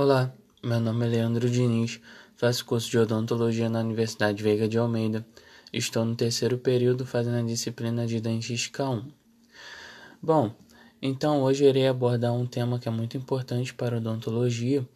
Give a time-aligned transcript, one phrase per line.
[0.00, 2.00] Olá, meu nome é Leandro Diniz,
[2.36, 5.26] faço curso de odontologia na Universidade Veiga de Almeida.
[5.72, 9.10] Estou no terceiro período fazendo a disciplina de dentística 1.
[10.22, 10.54] Bom,
[11.02, 14.86] então hoje irei abordar um tema que é muito importante para a odontologia,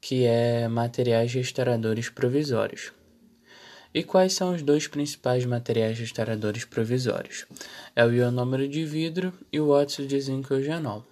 [0.00, 2.90] que é materiais restauradores provisórios.
[3.92, 7.44] E quais são os dois principais materiais restauradores provisórios?
[7.94, 11.06] É o ionômero de vidro e o óxido de zinco eugenol.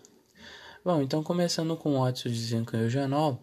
[0.82, 3.38] Bom, então começando com o óxido de zinco e eugenol,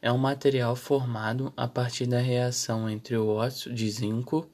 [0.00, 4.48] é um material formado a partir da reação entre o óxido de zinco,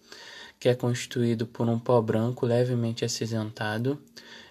[0.58, 3.98] que é constituído por um pó branco levemente acinzentado,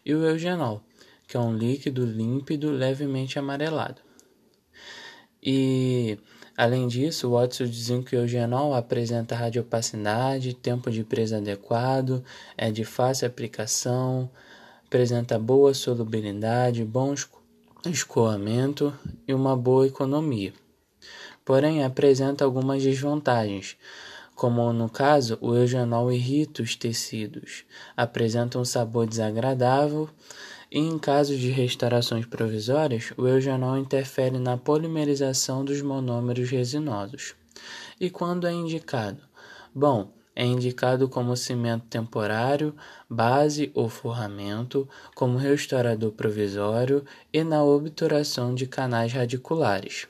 [0.05, 0.83] e o eugenol,
[1.27, 3.99] que é um líquido límpido levemente amarelado.
[5.41, 6.19] E
[6.55, 12.23] além disso, o óxido de zinco e eugenol apresenta radiopacidade, tempo de presa adequado,
[12.55, 14.29] é de fácil aplicação,
[14.85, 17.27] apresenta boa solubilidade, bons
[17.89, 18.93] escoamento
[19.27, 20.53] e uma boa economia.
[21.43, 23.75] Porém, apresenta algumas desvantagens,
[24.35, 27.63] como no caso o eugenol irrita os tecidos,
[27.95, 30.09] apresenta um sabor desagradável
[30.71, 37.35] e em caso de restaurações provisórias, o eugenol interfere na polimerização dos monômeros resinosos.
[37.99, 39.21] E quando é indicado?
[39.75, 42.75] Bom, é indicado como cimento temporário,
[43.09, 50.07] base ou forramento, como restaurador provisório e na obturação de canais radiculares.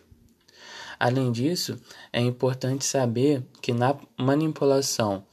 [0.99, 1.79] Além disso,
[2.13, 5.23] é importante saber que na manipulação,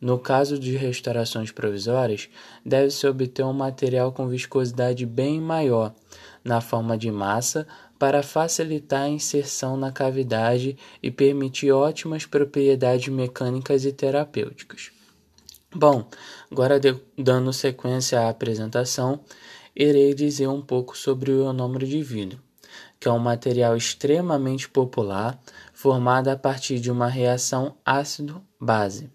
[0.00, 2.28] no caso de restaurações provisórias,
[2.64, 5.94] deve-se obter um material com viscosidade bem maior,
[6.44, 7.66] na forma de massa,
[7.98, 14.92] para facilitar a inserção na cavidade e permitir ótimas propriedades mecânicas e terapêuticas.
[15.74, 16.08] Bom,
[16.50, 16.80] agora
[17.16, 19.20] dando sequência à apresentação,
[19.74, 22.40] irei dizer um pouco sobre o ionômero de vidro,
[22.98, 25.38] que é um material extremamente popular,
[25.74, 29.10] formado a partir de uma reação ácido-base.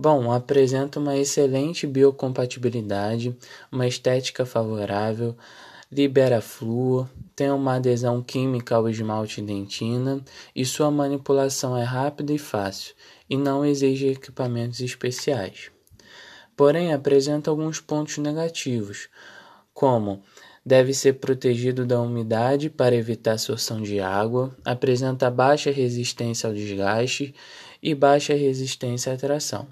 [0.00, 3.36] Bom, apresenta uma excelente biocompatibilidade,
[3.72, 5.36] uma estética favorável,
[5.90, 10.22] libera flúor, tem uma adesão química ao esmalte dentina
[10.54, 12.94] e sua manipulação é rápida e fácil
[13.28, 15.72] e não exige equipamentos especiais.
[16.56, 19.08] Porém, apresenta alguns pontos negativos,
[19.74, 20.22] como
[20.64, 27.34] deve ser protegido da umidade para evitar absorção de água, apresenta baixa resistência ao desgaste
[27.82, 29.66] e baixa resistência à tração.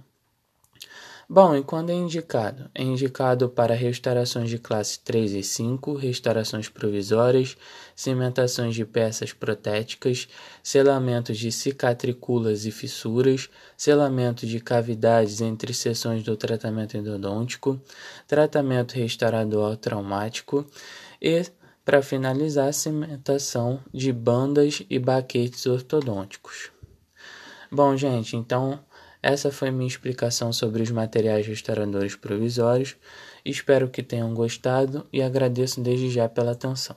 [1.29, 2.71] Bom, e quando é indicado?
[2.73, 7.57] É indicado para restaurações de classe 3 e 5, restaurações provisórias,
[7.97, 10.29] cimentações de peças protéticas,
[10.63, 17.81] selamentos de cicatriculas e fissuras, selamento de cavidades entre seções do tratamento endodôntico,
[18.29, 20.65] tratamento restaurador traumático
[21.21, 21.45] e,
[21.85, 26.71] para finalizar, cimentação de bandas e baquetes ortodônticos.
[27.69, 28.79] Bom, gente, então
[29.27, 32.95] essa foi minha explicação sobre os materiais restauradores provisórios.
[33.45, 36.97] Espero que tenham gostado e agradeço desde já pela atenção.